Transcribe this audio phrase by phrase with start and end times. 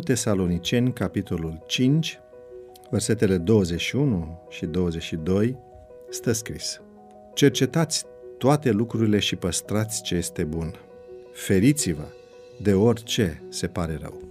[0.00, 2.18] Tesaloniceni, capitolul 5,
[2.90, 5.56] versetele 21 și 22,
[6.10, 6.80] stă scris
[7.34, 8.04] Cercetați
[8.38, 10.74] toate lucrurile și păstrați ce este bun.
[11.32, 12.04] Feriți-vă
[12.62, 14.22] de orice se pare rău.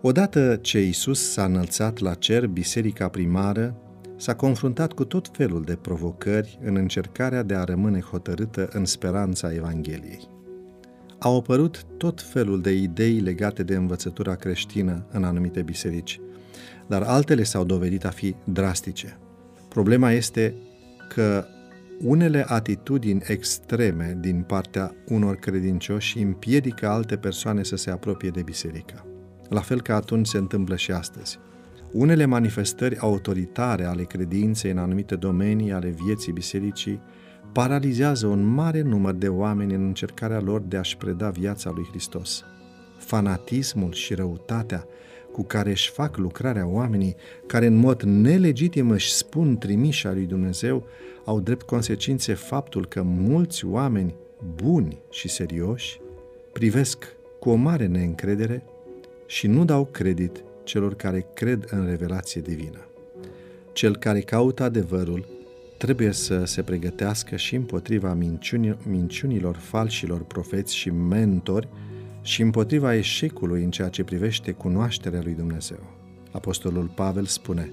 [0.00, 3.76] Odată ce Isus s-a înălțat la cer, biserica primară
[4.16, 9.52] s-a confruntat cu tot felul de provocări în încercarea de a rămâne hotărâtă în speranța
[9.52, 10.34] Evangheliei.
[11.26, 16.20] Au apărut tot felul de idei legate de învățătura creștină în anumite biserici,
[16.86, 19.18] dar altele s-au dovedit a fi drastice.
[19.68, 20.54] Problema este
[21.08, 21.44] că
[22.00, 29.06] unele atitudini extreme din partea unor credincioși împiedică alte persoane să se apropie de biserică.
[29.48, 31.38] La fel ca atunci se întâmplă și astăzi.
[31.92, 37.00] Unele manifestări autoritare ale credinței în anumite domenii ale vieții bisericii
[37.56, 42.44] paralizează un mare număr de oameni în încercarea lor de a-și preda viața lui Hristos.
[42.98, 44.86] Fanatismul și răutatea
[45.32, 50.86] cu care își fac lucrarea oamenii, care în mod nelegitim își spun trimișa lui Dumnezeu,
[51.24, 54.14] au drept consecințe faptul că mulți oameni
[54.62, 56.00] buni și serioși
[56.52, 57.04] privesc
[57.40, 58.62] cu o mare neîncredere
[59.26, 62.86] și nu dau credit celor care cred în revelație divină.
[63.72, 65.35] Cel care caută adevărul
[65.78, 71.68] trebuie să se pregătească și împotriva minciuni, minciunilor falșilor profeți și mentori
[72.22, 75.78] și împotriva eșecului în ceea ce privește cunoașterea lui Dumnezeu.
[76.32, 77.70] Apostolul Pavel spune,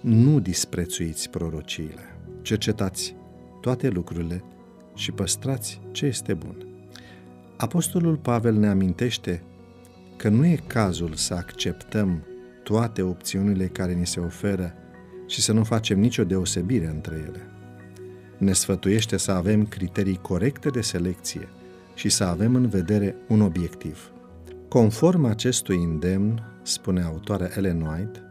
[0.00, 3.14] nu disprețuiți prorociile, cercetați
[3.60, 4.44] toate lucrurile
[4.94, 6.66] și păstrați ce este bun.
[7.56, 9.42] Apostolul Pavel ne amintește
[10.16, 12.26] că nu e cazul să acceptăm
[12.62, 14.74] toate opțiunile care ni se oferă
[15.26, 17.50] și să nu facem nicio deosebire între ele.
[18.38, 21.48] Ne sfătuiește să avem criterii corecte de selecție
[21.94, 24.10] și să avem în vedere un obiectiv.
[24.68, 28.22] Conform acestui îndemn, spune autoarea Ellen White,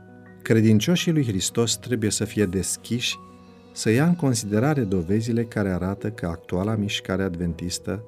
[0.41, 3.16] credincioșii lui Hristos trebuie să fie deschiși
[3.72, 8.03] să ia în considerare dovezile care arată că actuala mișcare adventistă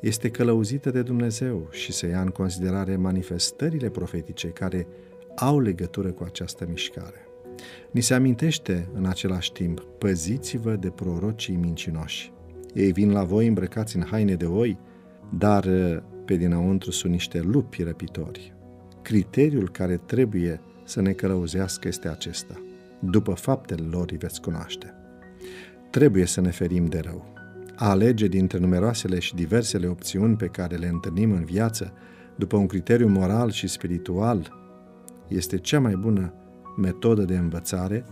[0.00, 4.86] este călăuzită de Dumnezeu și să ia în considerare manifestările profetice care
[5.36, 7.26] au legătură cu această mișcare.
[7.90, 12.32] Ni se amintește în același timp, păziți-vă de prorocii mincinoși.
[12.74, 14.78] Ei vin la voi îmbrăcați în haine de oi,
[15.38, 15.66] dar
[16.24, 18.54] pe dinăuntru sunt niște lupi răpitori.
[19.02, 22.62] Criteriul care trebuie să ne călăuzească este acesta.
[23.00, 24.94] După faptele lor îi veți cunoaște.
[25.90, 27.32] Trebuie să ne ferim de rău.
[27.76, 31.92] A alege dintre numeroasele și diversele opțiuni pe care le întâlnim în viață,
[32.36, 34.52] după un criteriu moral și spiritual,
[35.28, 36.34] este cea mai bună
[36.76, 38.04] metodă de învățare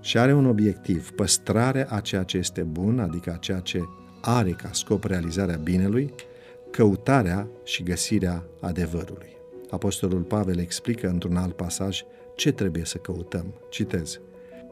[0.00, 3.82] și are un obiectiv, păstrarea a ceea ce este bun, adică a ceea ce
[4.20, 6.14] are ca scop realizarea binelui,
[6.70, 9.36] căutarea și găsirea adevărului.
[9.70, 12.02] Apostolul Pavel explică într-un alt pasaj
[12.34, 13.54] ce trebuie să căutăm.
[13.68, 14.20] Citez.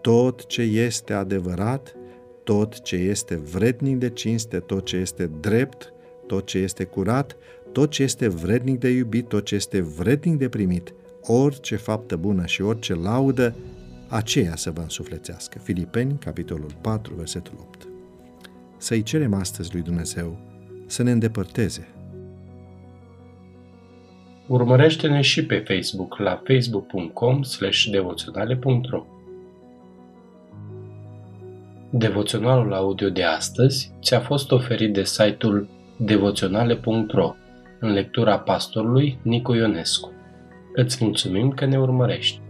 [0.00, 1.96] Tot ce este adevărat,
[2.44, 5.92] tot ce este vrednic de cinste, tot ce este drept,
[6.26, 7.36] tot ce este curat,
[7.72, 10.94] tot ce este vrednic de iubit, tot ce este vrednic de primit,
[11.26, 13.54] orice faptă bună și orice laudă,
[14.08, 15.58] aceea să vă însuflețească.
[15.58, 17.88] Filipeni, capitolul 4, versetul 8.
[18.76, 20.38] Să-i cerem astăzi lui Dumnezeu
[20.86, 21.88] să ne îndepărteze.
[24.46, 27.40] Urmărește-ne și pe Facebook la facebook.com
[27.90, 29.06] devoționale.ro
[31.90, 37.34] Devoționalul audio de astăzi ți-a fost oferit de site-ul devoționale.ro
[37.80, 40.12] în lectura pastorului Nicu Ionescu.
[40.76, 42.43] Îți mulțumim că ne urmărești!